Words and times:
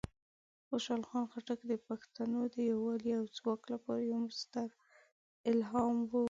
خوشحال 0.67 1.03
خان 1.09 1.25
خټک 1.31 1.59
د 1.71 1.73
پښتنو 1.87 2.41
د 2.55 2.57
یوالی 2.71 3.11
او 3.19 3.23
ځواک 3.37 3.61
لپاره 3.73 4.01
یوه 4.13 4.29
ستره 4.41 4.75
الهام 5.49 5.95
وه. 6.09 6.19